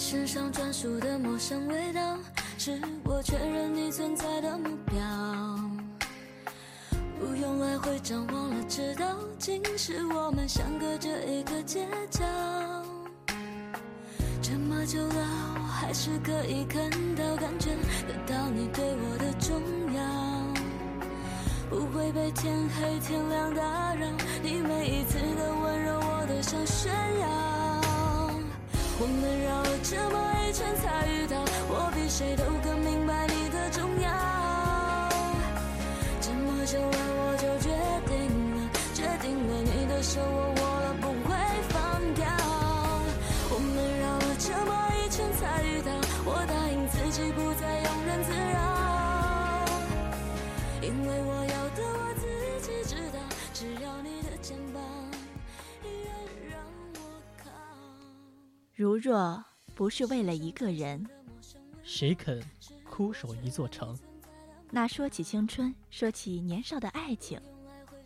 [0.00, 2.16] 身上专属的陌生味道，
[2.56, 4.98] 是我确认你存在的目标。
[7.18, 12.24] 不用来回张望了，知道竟是我们相隔着一个街角。
[14.40, 15.14] 这么久了，
[15.56, 17.68] 我还是可以看到、感觉
[18.08, 19.60] 得到你对我的重
[19.94, 20.00] 要。
[21.68, 23.89] 不会被天黑天亮打
[29.90, 34.08] 们绕了这么一圈才遇到，我比谁都更明白你的重要。
[36.20, 37.68] 这么久了我就决
[38.06, 38.16] 定
[38.56, 41.34] 了，决定了你的手我握了不会
[41.68, 42.24] 放掉。
[43.52, 45.90] 我们绕了这么一圈才遇到，
[46.24, 48.58] 我答应自己不再庸人自扰，
[50.82, 52.22] 因为我要的我自
[52.60, 53.18] 己知道，
[53.52, 54.82] 只要你的肩膀
[55.82, 56.14] 依然
[56.48, 56.60] 让
[56.94, 56.98] 我
[57.38, 57.50] 靠。
[58.76, 59.44] 如若
[59.80, 61.02] 不是为了一个人，
[61.82, 62.38] 谁肯
[62.84, 63.98] 枯守一座城？
[64.70, 67.40] 那说起青春，说起年少的爱情，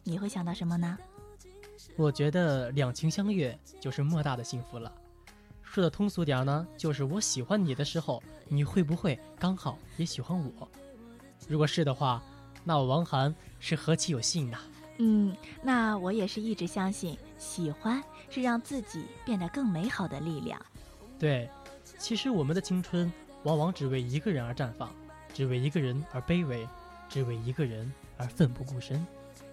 [0.04, 0.96] 你会想到什么呢？
[1.96, 4.92] 我觉得两情相悦就是莫大的幸福了。
[5.64, 10.68] 说的通俗点儿呢，就是我喜欢你的时候，你会不会刚好也喜欢我？
[11.48, 12.22] 如果是的话，
[12.62, 14.60] 那我王涵是何其有幸呐！
[14.98, 20.64] 嗯，那我也是一直相信，喜欢是让自己变得更美好的力量。
[21.16, 21.48] 对，
[21.98, 23.10] 其实我们的青春
[23.44, 24.94] 往往只为一个人而绽放，
[25.32, 26.68] 只为一个人而卑微，
[27.08, 29.04] 只为一个人而奋不顾身。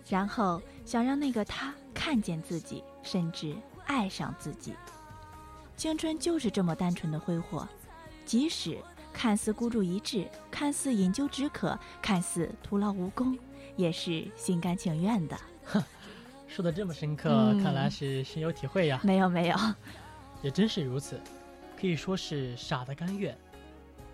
[0.09, 4.73] 然后想让那个他看见自己，甚至爱上自己。
[5.77, 7.67] 青春就是这么单纯的挥霍，
[8.25, 8.77] 即使
[9.13, 13.37] 看似孤注一掷，看似饮鸩止渴，看似徒劳无功，
[13.75, 15.37] 也是心甘情愿的。
[15.65, 15.81] 哼
[16.47, 18.99] 说的这么深刻，嗯看来是深有体会呀。
[19.03, 19.57] 没有没有，
[20.41, 21.19] 也真是如此，
[21.81, 23.35] 可以说是傻的甘愿。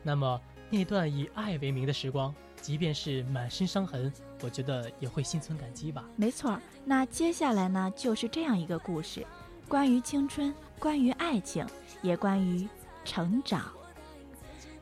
[0.02, 0.40] 那么
[0.70, 4.12] 那段以爱为名的时光，即便是满身伤痕，
[4.42, 6.06] 我觉得也会心存感激吧。
[6.16, 6.62] 没错儿。
[6.86, 9.28] 那接下来呢，就是这样一个故事，
[9.68, 11.68] 关于青春，关于爱情，
[12.02, 12.66] 也关于
[13.04, 13.66] 成长。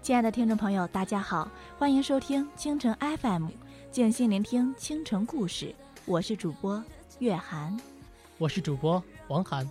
[0.04, 3.48] 亲爱的听众朋友，大家好，欢迎收听青城 FM，
[3.92, 5.74] 静心聆听清城故事，
[6.06, 6.84] 我是主播
[7.18, 7.76] 月涵。
[8.38, 9.68] 我是主播王涵，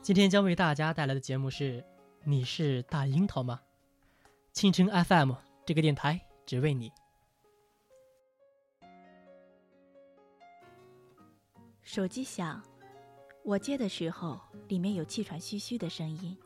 [0.00, 1.82] 今天将为大家带来的节目是：
[2.22, 3.60] 你是大樱桃吗？
[4.52, 5.32] 青城 FM
[5.64, 6.92] 这个电台只为你。
[11.80, 12.62] 手机响，
[13.42, 14.38] 我接的时候，
[14.68, 16.36] 里面有气喘吁吁的声音。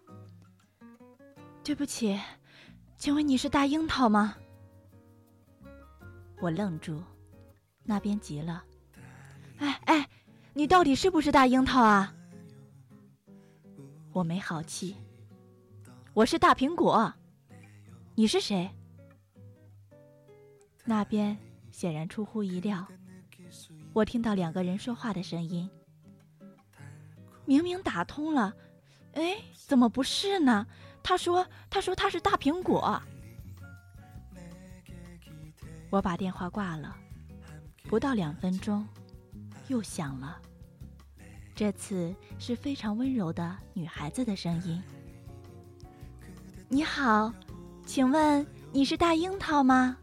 [1.65, 2.19] 对不起，
[2.97, 4.37] 请问你是大樱桃吗？
[6.41, 7.03] 我愣住，
[7.83, 8.65] 那边急了。
[9.59, 10.09] 哎哎，
[10.55, 12.15] 你到底是不是大樱桃啊？
[14.13, 14.97] 我没好气。
[16.15, 17.13] 我是大苹果。
[18.15, 18.71] 你是谁？
[20.85, 21.37] 那边
[21.73, 22.87] 显然出乎意料。
[23.93, 25.69] 我听到两个人说话的声音，
[27.45, 28.55] 明明打通了，
[29.15, 30.65] 哎，怎么不是呢？
[31.03, 33.03] 他说：“他说他是大苹果。”
[35.91, 36.97] 我把电话挂了，
[37.89, 38.87] 不到两分钟，
[39.67, 40.41] 又响了。
[41.57, 44.81] 这次是非常温柔的女孩子的声音
[46.75, 47.33] ：“你好，
[47.87, 49.97] 请问你是大樱桃吗？”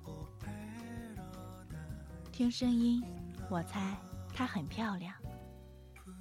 [2.31, 3.03] 听声音。
[3.49, 3.93] 我猜
[4.33, 5.13] 她很漂亮，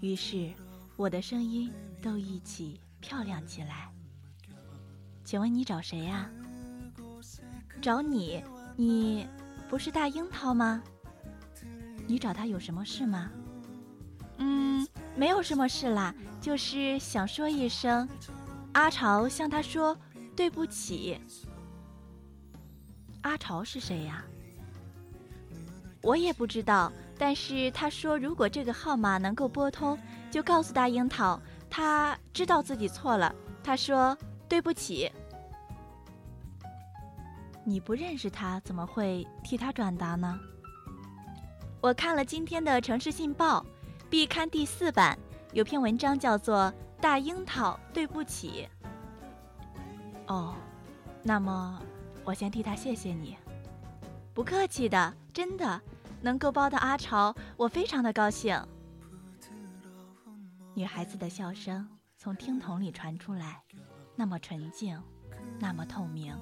[0.00, 0.52] 于是
[0.96, 1.72] 我的声音
[2.02, 3.92] 都一起漂亮起来。
[5.22, 6.28] 请问你找谁呀、
[7.80, 8.42] 找你，
[8.74, 9.28] 你
[9.68, 10.82] 不是大樱桃吗？
[12.08, 13.30] 你找他有什么事吗？
[14.38, 14.84] 嗯，
[15.14, 18.08] 没有什么事啦，就是想说一声，
[18.72, 19.96] 阿朝向他说
[20.34, 21.20] 对不起。
[23.22, 24.24] 阿朝是谁呀？
[26.02, 26.92] 我也不知道。
[27.18, 29.98] 但是他说，如果这个号码能够拨通，
[30.30, 31.38] 就告诉大樱桃，
[31.68, 33.34] 他知道自己错了。
[33.62, 34.16] 他说
[34.48, 35.12] 对不起。
[37.62, 40.40] 你不认识他，怎么会替他转达呢？
[41.82, 43.60] 我看了今天的《城市信报》
[44.08, 45.18] 必刊第四版，
[45.52, 46.72] 有篇文章叫做
[47.02, 48.66] 《大樱桃对不起》。
[50.30, 50.54] 哦，
[51.24, 51.82] 那么
[52.24, 53.36] 我先替他谢谢你。
[54.32, 55.80] 不客气的，真的。
[56.22, 58.54] 能够包到阿朝，我非常的高兴。
[60.74, 61.88] 女孩子的笑声
[62.18, 63.62] 从听筒里传出来，
[64.14, 65.02] 那么纯净，
[65.58, 66.36] 那么透明。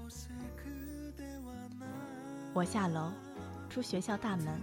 [2.53, 3.13] 我下楼，
[3.71, 4.61] 出学校大门，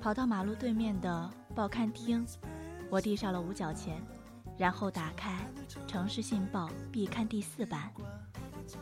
[0.00, 2.26] 跑到马路对面的报刊厅，
[2.90, 4.02] 我递上了五角钱，
[4.58, 5.38] 然后打开
[5.86, 7.92] 《城市信报》必刊第四版，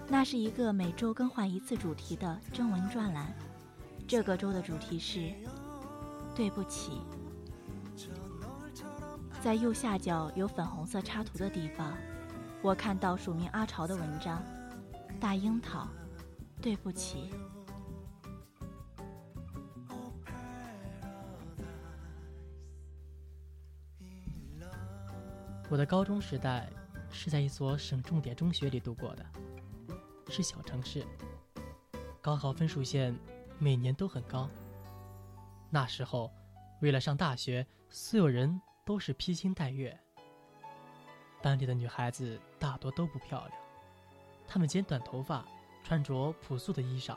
[0.08, 3.32] 那是一个每周更换一次主题的征文专栏。
[4.06, 5.32] 这个周的主题是
[6.34, 7.00] “对不起”。
[9.40, 11.96] 在右下角有粉红色插图的地方，
[12.60, 14.42] 我看到署名阿朝的文章
[15.18, 15.88] ：“大樱桃，
[16.60, 17.30] 对不起。”
[25.70, 26.68] 我的高中时代
[27.12, 29.24] 是在一所省重点中学里度过的，
[30.30, 31.04] 是小城市，
[32.20, 33.18] 高考分数线
[33.58, 34.48] 每年都很高。
[35.68, 36.32] 那时候，
[36.80, 39.98] 为了上大学，所有人都是披星戴月。
[41.42, 43.60] 班里的女孩子大多都不漂亮，
[44.46, 45.44] 她们剪短头发，
[45.82, 47.16] 穿着朴素的衣裳，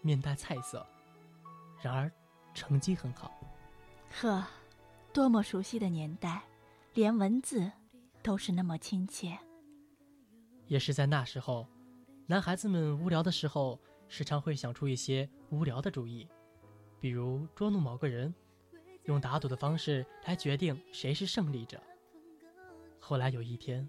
[0.00, 0.86] 面带菜色，
[1.82, 2.10] 然而
[2.54, 3.32] 成绩很好。
[4.20, 4.44] 呵，
[5.12, 6.42] 多么熟悉的年代！
[6.94, 7.70] 连文字
[8.22, 9.38] 都是那么亲切。
[10.66, 11.66] 也是在那时候，
[12.30, 16.28] 男孩子们无聊的时候，时常会想出一些无聊的主意，
[17.00, 18.34] 比如捉弄某个人，
[19.04, 21.80] 用打赌的方式来决定谁是胜利者。
[22.98, 23.88] 后来有一天，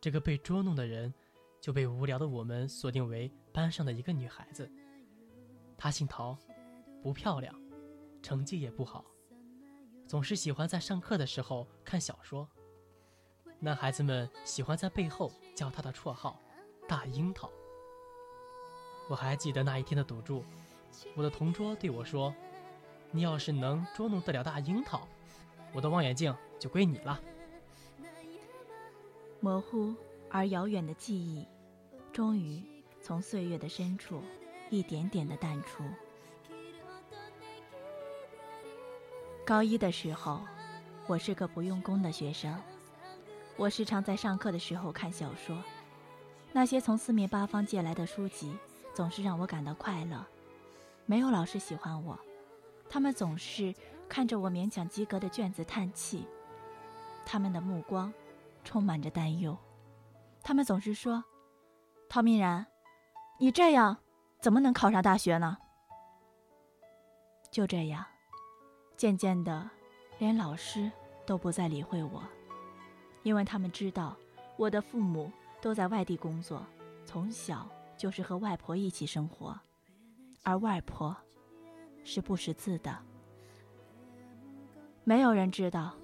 [0.00, 1.14] 这个被捉弄的人
[1.60, 4.68] 就被无聊的我们锁定为班上的一个女孩子。
[5.78, 6.36] 她姓陶，
[7.00, 7.54] 不漂亮，
[8.24, 9.04] 成绩也不好。
[10.08, 12.48] 总是喜欢在上课的时候看小说，
[13.60, 16.42] 男孩子们喜欢在背后叫她的绰号
[16.92, 17.50] “大樱桃”。
[19.08, 20.44] 我还记得那一天的赌注，
[21.14, 22.34] 我的同桌对我说
[23.10, 25.08] ：“你要是能捉弄得了大樱桃，
[25.72, 27.18] 我的望远镜就归你了。”
[29.40, 29.94] 模糊
[30.28, 31.48] 而遥远的记忆，
[32.12, 32.62] 终于
[33.00, 34.22] 从岁月的深处
[34.68, 35.82] 一点点的淡出。
[39.46, 40.42] 高一的时候，
[41.06, 42.54] 我是个不用功的学生。
[43.56, 45.56] 我时常在上课的时候看小说，
[46.52, 48.56] 那些从四面八方借来的书籍
[48.94, 50.24] 总是让我感到快乐。
[51.06, 52.18] 没有老师喜欢我，
[52.88, 53.74] 他们总是
[54.08, 56.26] 看着我勉强及格的卷子叹气，
[57.24, 58.12] 他们的目光
[58.64, 59.56] 充满着担忧。
[60.42, 61.24] 他们总是说
[62.08, 62.66] ：“陶明然，
[63.38, 63.96] 你这样
[64.40, 65.58] 怎么能考上大学呢？”
[67.50, 68.04] 就这样。
[68.96, 69.68] 渐渐的，
[70.18, 70.90] 连老师
[71.26, 72.22] 都不再理会我，
[73.24, 74.16] 因为他们知道
[74.56, 75.32] 我的父母
[75.62, 76.66] 都在外地工作，
[77.06, 79.58] 从小就是和外婆一起生活，
[80.42, 81.16] 而外婆
[82.04, 82.98] 是不识字的。
[85.04, 85.94] 没有人知道，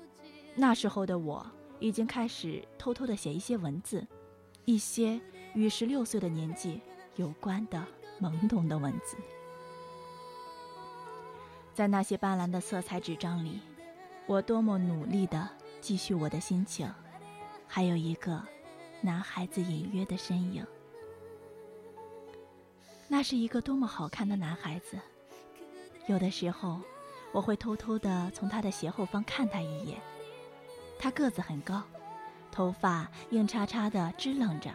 [0.55, 1.45] 那时候的我
[1.81, 4.07] 已经开始偷偷的写一些文字，
[4.65, 5.21] 一些
[5.55, 6.81] 与十六岁的年纪
[7.17, 7.85] 有关的
[8.21, 9.17] 懵懂的文字。
[11.75, 13.61] 在那些斑斓的色彩纸张里，
[14.27, 15.49] 我多么努力地
[15.81, 16.89] 继续我的心情，
[17.67, 18.41] 还有一个
[19.01, 20.67] 男孩子隐约的身影。
[23.07, 24.99] 那是一个多么好看的男孩子，
[26.07, 26.81] 有的时候
[27.33, 29.99] 我会偷偷的从他的斜后方看他一眼。
[30.99, 31.83] 他个子很高，
[32.51, 34.71] 头发硬叉叉的支棱着，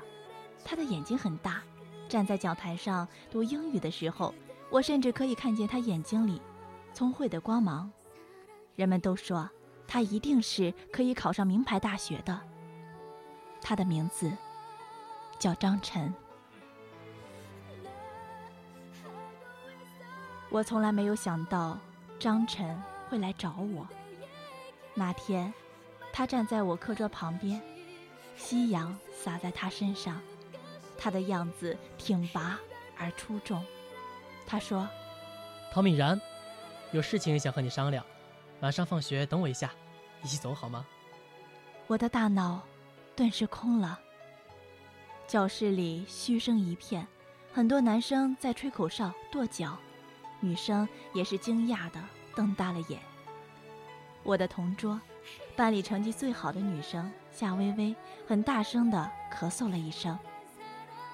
[0.63, 1.61] 他的眼睛很大。
[2.09, 4.33] 站在讲台上读英语的时候，
[4.69, 6.41] 我甚至可以看见他眼睛里。
[6.93, 7.91] 聪慧的光芒，
[8.75, 9.49] 人们都说
[9.87, 12.39] 他一定是可以考上名牌大学的。
[13.63, 14.31] 他的名字
[15.39, 16.13] 叫张晨。
[20.49, 21.79] 我从来没有想到
[22.19, 22.79] 张晨
[23.09, 23.87] 会来找我。
[24.93, 25.51] 那天，
[26.11, 27.59] 他站在我课桌旁边，
[28.35, 30.21] 夕阳洒在他身上，
[30.97, 32.59] 他的样子挺拔
[32.97, 33.65] 而出众。
[34.45, 34.87] 他说
[35.73, 36.19] ：“陶敏然。”
[36.91, 38.05] 有事情想和你商量，
[38.59, 39.71] 晚上放学等我一下，
[40.21, 40.85] 一起走好吗？
[41.87, 42.61] 我的大脑
[43.15, 43.99] 顿时空了。
[45.27, 47.07] 教室里嘘声一片，
[47.53, 49.77] 很多男生在吹口哨、跺脚，
[50.39, 51.99] 女生也是惊讶的
[52.35, 52.99] 瞪大了眼。
[54.23, 54.99] 我的同桌，
[55.55, 57.95] 班里成绩最好的女生夏薇薇，
[58.27, 60.17] 很大声的咳嗽了一声，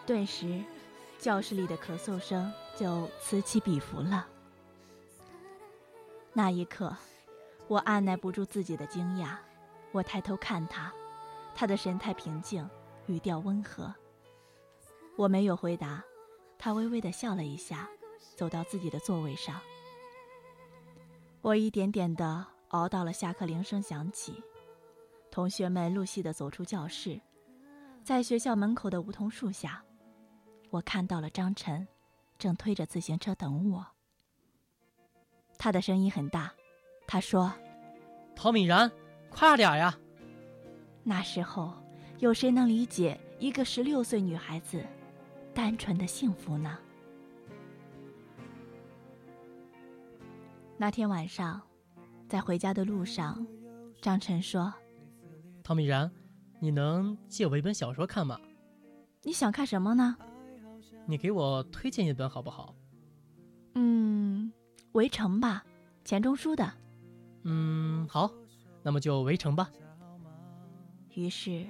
[0.06, 0.64] 顿时，
[1.18, 4.28] 教室里的咳嗽声就此起彼伏了。
[6.34, 6.96] 那一刻，
[7.68, 9.36] 我按耐不住自己的惊讶。
[9.92, 10.94] 我抬头看他，
[11.60, 12.66] 他的神态平静，
[13.08, 13.94] 语调温和。
[15.18, 16.02] 我没有回答，
[16.58, 17.90] 他微微的笑了一下，
[18.38, 19.60] 走到自己的座位上。
[21.42, 24.42] 我一点点的熬到了下课铃声响起，
[25.30, 27.20] 同学们陆续的走出教室，
[28.06, 29.84] 在学校门口的梧桐树下，
[30.70, 31.86] 我看到了张晨，
[32.38, 33.86] 正推着自行车等我。
[35.58, 36.54] 他的声音很大，
[37.06, 37.52] 他说
[38.34, 38.90] ：“陶敏然，
[39.30, 40.00] 快点呀！”
[41.10, 41.74] 那时候，
[42.20, 44.86] 有谁能理解一个十六岁女孩子
[45.56, 46.78] 单纯的幸福呢？
[50.78, 51.60] 那天晚上，
[52.28, 53.44] 在回家的路上，
[54.00, 54.72] 张晨说
[55.66, 56.12] ：“陶米然，
[56.60, 58.40] 你能借我一本小说看吗？
[59.24, 60.16] 你想看什么呢？
[61.08, 62.76] 你给我推荐一本好不好？
[63.74, 64.54] 嗯，
[64.92, 65.66] 《围城》吧，
[66.06, 66.72] 钱钟书的。
[67.46, 68.32] 嗯，好，
[68.84, 69.72] 那么就《围城》吧。
[71.16, 71.66] 于是，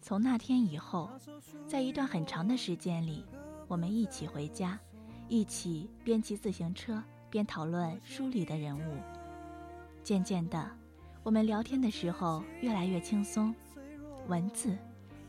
[0.00, 1.10] 从那天以后，
[1.66, 3.24] 在一段很长的时间里，
[3.68, 4.78] 我们一起回家，
[5.28, 7.00] 一起边骑自行车
[7.30, 8.96] 边讨论书里的人物。
[10.02, 10.68] 渐渐的，
[11.22, 13.54] 我们聊天的时候越来越轻松，
[14.26, 14.76] 文字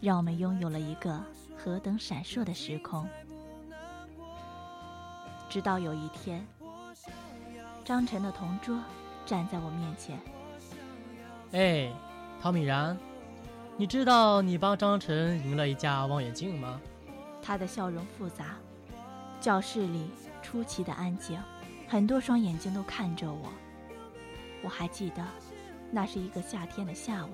[0.02, 1.24] 让我们拥有了一个
[1.56, 3.08] 何等闪烁的时空。
[5.50, 6.44] 直到有一天，
[7.86, 8.82] 张晨的同桌
[9.26, 10.20] 站在我面前，
[11.52, 11.94] 哎，
[12.42, 12.98] 陶米然。
[13.76, 16.80] 你知道你帮张晨赢了一架望远镜吗？
[17.42, 18.56] 他的笑容复杂，
[19.42, 20.12] 教室里
[20.44, 21.42] 出奇的安静，
[21.88, 23.52] 很多双眼睛都看着我。
[24.62, 25.26] 我还记得，
[25.92, 27.32] 那是一个夏天的下午，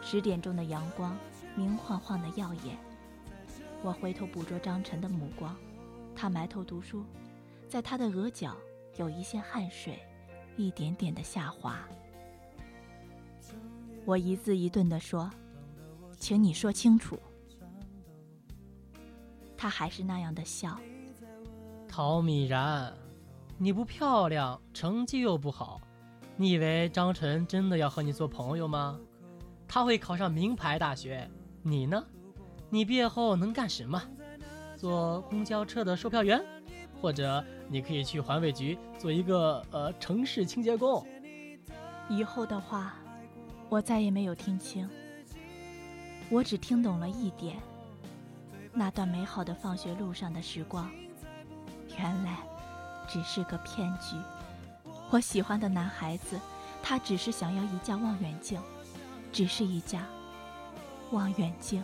[0.00, 1.14] 十点钟的阳光
[1.54, 2.76] 明晃晃的耀眼。
[3.82, 5.54] 我回头捕捉张晨的目光，
[6.16, 7.04] 他埋头读书，
[7.68, 8.56] 在他的额角
[8.96, 10.00] 有一线汗水，
[10.56, 11.78] 一点点的下滑。
[14.06, 15.30] 我一字一顿地说。
[16.20, 17.18] 请你说清楚。
[19.56, 20.78] 他还是那样的笑。
[21.88, 22.94] 陶米然，
[23.58, 25.80] 你不漂亮，成绩又不好，
[26.36, 29.00] 你以为张晨真的要和你做朋友吗？
[29.66, 31.28] 他会考上名牌大学，
[31.62, 32.04] 你呢？
[32.68, 34.00] 你毕业后能干什么？
[34.76, 36.40] 做公交车的售票员，
[37.00, 41.04] 或者你可以去环卫局做一个呃城市清洁工。
[42.08, 42.94] 以后的话，
[43.68, 44.88] 我再也没有听清。
[46.30, 47.56] 我只听懂了一点，
[48.72, 50.88] 那段美好的放学路上的时光，
[51.98, 52.36] 原来
[53.08, 54.16] 只是个骗局。
[55.10, 56.38] 我喜欢的男孩子，
[56.84, 58.60] 他只是想要一架望远镜，
[59.32, 60.06] 只是一架
[61.10, 61.82] 望远镜。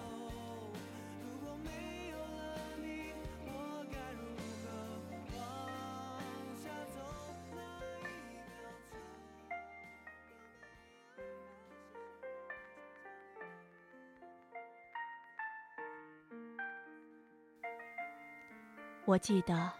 [19.06, 19.72] 我记得，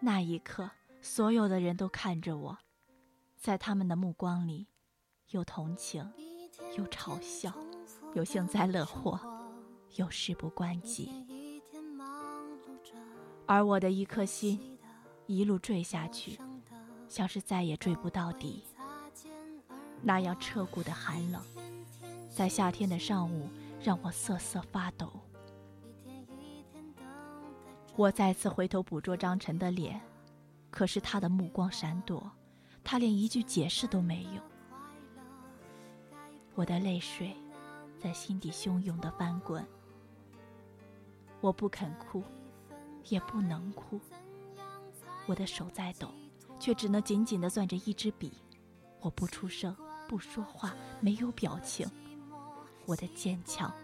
[0.00, 0.70] 那一刻，
[1.02, 2.58] 所有的人都看着我，
[3.36, 4.66] 在他们的目光里，
[5.28, 6.10] 有同情，
[6.74, 7.52] 有嘲笑，
[8.14, 9.20] 有幸灾乐祸，
[9.96, 11.30] 有事不关己。
[13.44, 14.78] 而我的一颗心，
[15.26, 16.40] 一路坠下去，
[17.08, 18.64] 像是再也坠不到底。
[20.00, 21.42] 那样彻骨的寒冷，
[22.34, 23.50] 在夏天的上午，
[23.82, 25.12] 让我瑟瑟发抖。
[27.96, 29.98] 我再次回头捕捉张晨的脸，
[30.70, 32.30] 可是他的目光闪躲，
[32.84, 34.42] 他连一句解释都没有。
[36.54, 37.34] 我的泪水
[37.98, 39.66] 在心底汹涌的翻滚，
[41.40, 42.22] 我不肯哭，
[43.08, 43.98] 也不能哭。
[45.24, 46.10] 我的手在抖，
[46.60, 48.30] 却只能紧紧地攥着一支笔。
[49.00, 49.74] 我不出声，
[50.06, 51.90] 不说话，没有表情。
[52.84, 53.74] 我的坚强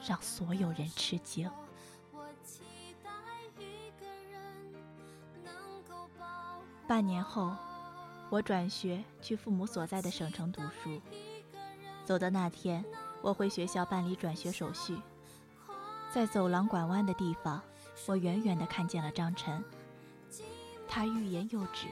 [0.00, 1.50] 让所有人吃惊。
[6.86, 7.52] 半年后，
[8.30, 11.00] 我转学去父母所在的省城读书。
[12.04, 12.84] 走的那天，
[13.20, 14.96] 我回学校办理转学手续，
[16.12, 17.60] 在走廊拐弯的地方，
[18.06, 19.64] 我远远地看见了张晨。
[20.86, 21.88] 他欲言又止，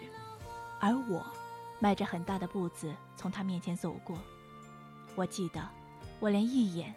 [0.80, 1.26] 而我
[1.80, 4.16] 迈着很大的步子从他面前走过。
[5.16, 5.60] 我记得，
[6.20, 6.94] 我连一眼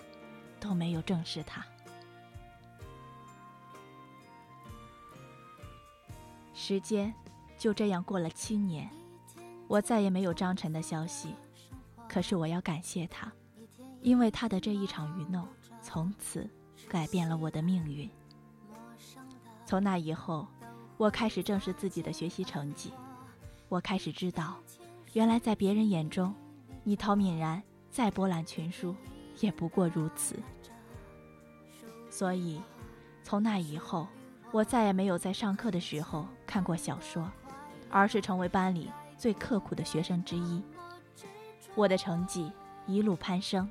[0.60, 1.66] 都没有正视他。
[6.54, 7.12] 时间。
[7.58, 8.90] 就这样过了七年，
[9.68, 11.34] 我再也没有张晨的消息。
[12.08, 13.32] 可是我要感谢他，
[14.02, 15.46] 因为他的这一场愚弄，
[15.82, 16.50] 从此
[16.88, 18.10] 改变了我的命运。
[19.66, 20.48] 从那以后，
[20.98, 22.94] 我开始正视自己的学习成绩。
[23.68, 24.56] 我开始知道，
[25.14, 26.34] 原来在别人眼中，
[26.84, 28.96] 你陶敏然再博览群书，
[29.42, 30.40] 也不过如此。
[32.10, 32.62] 所以，
[33.24, 34.08] 从那以后，
[34.54, 37.30] 我再也没有在上课的时候看过小说。
[37.90, 40.62] 而是成为班里最刻苦的学生之一。
[41.76, 42.52] 我的成绩
[42.86, 43.70] 一路攀升，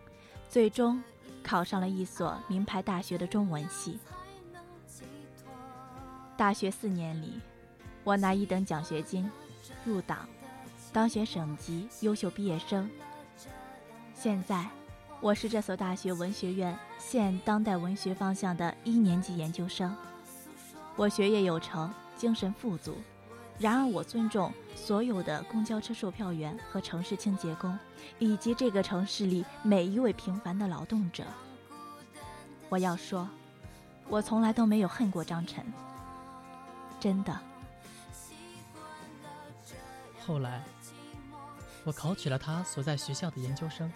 [0.49, 1.03] 最终
[1.43, 3.99] 考上了一所名牌大学的中文系。
[6.37, 7.41] 大学四年里，
[8.05, 9.31] 我拿一等奖学金
[9.85, 10.29] 入党，
[10.93, 12.89] 当选省级优秀毕业生。
[14.15, 14.67] 现在，
[15.21, 19.97] 我是这所大学文学院现当代文学方向的一年级研究生，
[20.95, 22.97] 我学业有成，精神富足。
[23.59, 27.79] 然而，我尊重所有的公交车售票员和城市清洁工，
[28.19, 31.25] 以及这个城市里每一位平凡的劳动者。
[32.69, 33.27] 我要说，
[34.09, 35.65] 我从来都没有恨过张晨，
[37.01, 37.35] 真的。
[40.27, 40.63] 后来，
[41.83, 43.91] 我考取了他所在学校的研究生，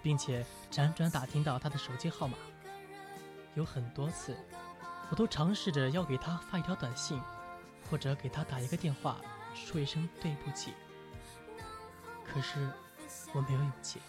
[0.00, 2.38] 并且辗转打听到他的手机号码。
[3.54, 4.34] 有很多次，
[5.10, 7.20] 我都尝试着要给他发一条短信。
[7.90, 9.20] 或者给他打一个电话，
[9.54, 10.72] 说一声对不起。
[12.24, 12.68] 可是
[13.32, 14.00] 我没有勇气，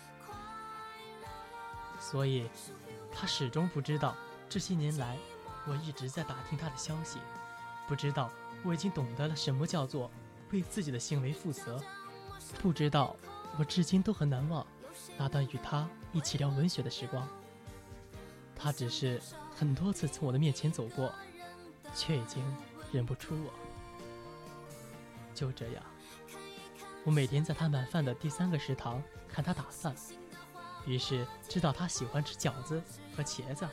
[1.99, 2.49] 所以
[3.11, 4.15] 他始终不知道
[4.49, 5.17] 这些年来
[5.67, 7.19] 我一直在打听他的消息，
[7.87, 8.31] 不知道
[8.63, 10.11] 我已经懂得了什么叫做
[10.51, 11.81] 为自己的行为负责，
[12.61, 13.15] 不知道
[13.57, 14.65] 我至今都很难忘
[15.17, 17.27] 那段与他一起聊文学的时光。
[18.55, 19.21] 他只是
[19.55, 21.13] 很多次从我的面前走过，
[21.93, 22.43] 却已经
[22.91, 23.53] 认不出我。
[25.37, 25.83] 就这样，
[27.03, 29.95] 我每天在他晚饭的第三个食堂看他打饭，
[30.83, 32.81] 于是知道他喜欢吃饺子
[33.15, 33.69] 和茄子。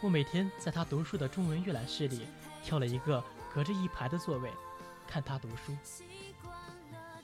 [0.00, 2.26] 我每天在他读书的中文阅览室里
[2.62, 4.50] 挑了一个隔着一排的座位，
[5.06, 5.76] 看他读书，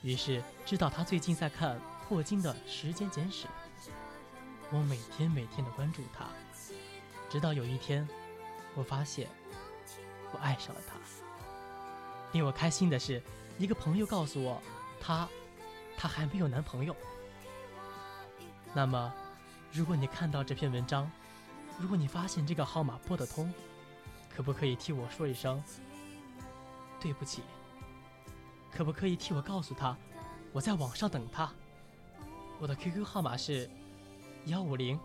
[0.03, 3.47] 于是知道他最近在看霍金的《时间简史》。
[4.69, 6.27] 我每天每天的关注他，
[7.31, 8.07] 直到有一天，
[8.75, 9.27] 我发现
[10.31, 11.20] 我爱上了他。
[12.31, 13.21] 令我开心的是，
[13.57, 14.61] 一个朋友告诉我，
[14.99, 15.27] 她，
[15.97, 16.95] 她还没有男朋友。
[18.73, 19.13] 那么，
[19.71, 21.11] 如果你看到这篇文章，
[21.77, 23.53] 如果你发现这个号码拨得通，
[24.35, 25.61] 可不可以替我说一声
[26.99, 27.41] 对不起？
[28.71, 29.97] 可不可以替我告诉他，
[30.53, 31.51] 我在网上等他？
[32.59, 33.69] 我的 QQ 号码是
[34.45, 34.97] 幺五零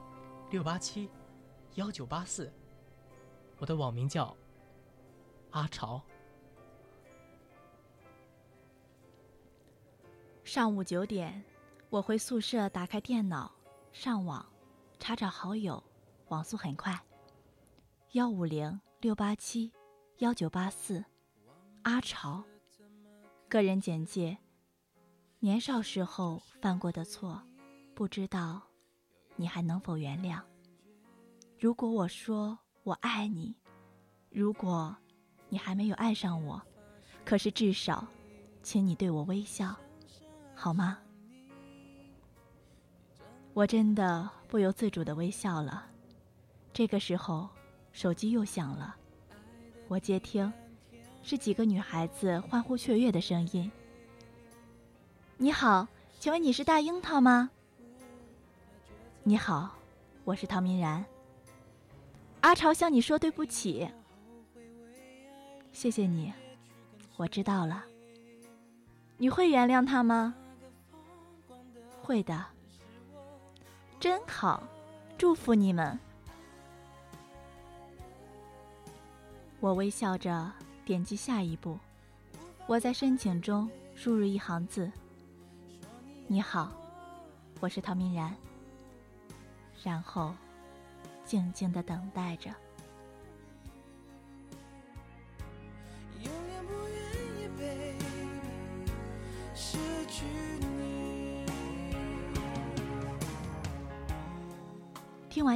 [0.51, 1.11] 六八七
[1.75, 2.53] 幺九八四，
[3.59, 4.37] 我的网名叫
[5.51, 6.01] 阿潮。
[10.57, 11.45] 上午九点，
[11.91, 13.53] 我回宿舍，打开电脑，
[13.93, 14.43] 上网，
[14.99, 15.85] 查找好友，
[16.29, 16.99] 网速很快。
[18.13, 19.71] 幺五零六八七
[20.21, 21.05] 幺九八四，
[21.83, 22.43] 阿潮。
[23.51, 24.39] 个人简介：
[25.41, 27.43] 年少时候犯过的错，
[27.95, 28.63] 不知道
[29.35, 30.41] 你还能否原谅？
[31.61, 33.55] 如果我说我爱你，
[34.31, 34.97] 如果
[35.51, 36.63] 你还没有爱上我，
[37.27, 38.09] 可是至少，
[38.63, 39.77] 请你对我微笑。
[40.59, 40.99] 好吗？
[43.53, 45.87] 我真的不由自主的微笑了。
[46.73, 47.49] 这个时候，
[47.93, 48.97] 手机又响了，
[49.87, 50.51] 我接听，
[51.23, 53.71] 是几个女孩子欢呼雀跃的声音。
[55.37, 55.87] 你好，
[56.19, 57.51] 请问你是大樱桃吗？
[59.23, 59.71] 你好，
[60.25, 61.05] 我是唐明然。
[62.41, 63.87] 阿潮向你说对不起。
[65.73, 66.33] 谢谢你，
[67.17, 67.85] 我知道了。
[69.19, 70.35] 你会原谅他吗？
[72.07, 72.47] 会的，
[73.99, 74.63] 真好，
[75.19, 75.99] 祝福你们。
[79.59, 80.53] 我微笑着
[80.85, 81.77] 点击下一步，
[82.69, 84.89] 我在申请中输入一行字
[86.29, 86.71] ：“你好，
[87.59, 88.33] 我是陶明然。”
[89.83, 90.33] 然后
[91.25, 92.55] 静静的等待着。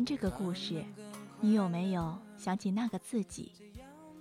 [0.01, 0.83] 完这个故事，
[1.43, 3.53] 你有没有想起那个自己，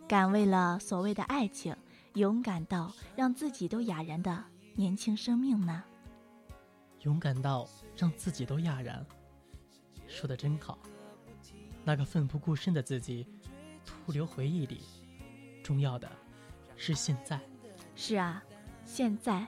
[0.09, 1.73] 敢为了所谓的爱情，
[2.15, 4.43] 勇敢到让自己都哑然的
[4.75, 5.81] 年轻生命呢？
[7.03, 7.65] 勇敢到
[7.95, 9.05] 让自己都哑然，
[10.05, 10.77] 说的真好。
[11.85, 13.25] 那个奋不顾身的自己，
[13.85, 14.81] 徒留回忆里。
[15.63, 16.11] 重要的，
[16.75, 17.39] 是现在。
[17.95, 18.43] 是啊，
[18.83, 19.47] 现在，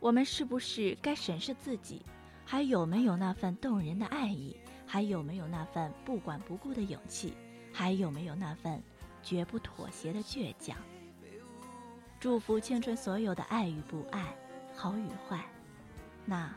[0.00, 2.04] 我们是不是该审视自己，
[2.44, 4.56] 还有没有那份动人的爱意？
[4.92, 7.32] 还有没有那份不管不顾的勇气？
[7.72, 8.82] 还有没有那份
[9.22, 10.76] 绝不妥协的倔强？
[12.18, 14.36] 祝福青春所有的爱与不爱，
[14.74, 15.46] 好与坏，
[16.24, 16.52] 那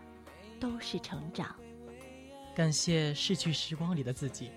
[0.60, 1.56] 都是成长。
[2.56, 4.50] 感谢逝去时光里的自己，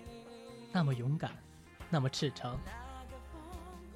[0.71, 1.31] 那么勇敢，
[1.87, 2.57] 那么赤诚。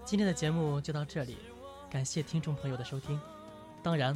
[0.05, 1.39] 今天的节目就到这里，
[1.89, 3.19] 感谢听众朋友的收听。
[3.81, 4.15] 当然，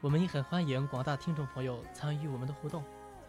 [0.00, 2.84] 我们也很欢迎广大听众朋友参与我们的互动。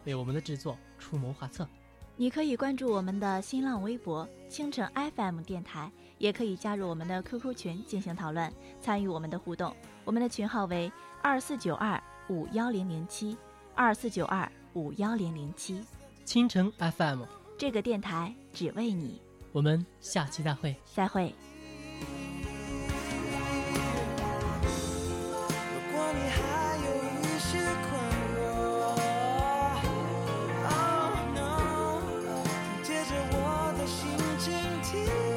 [0.06, 1.68] 为我们的制作出谋划策，
[2.16, 9.76] 你可以关注我们的新浪微博“青城 FM 电台”，也可以加入我们的 QQ 群进行讨论，参与我们的互动。
[10.04, 13.38] 我们的群号为二四九二五幺零零七
[13.76, 15.84] 二四九二五幺零零七，
[16.26, 17.24] 青城 FM，
[17.58, 19.22] 这个电台只为你。
[19.52, 20.76] 我们下期再会。
[20.94, 21.34] 再会。
[33.12, 35.31] 着我的心倾听。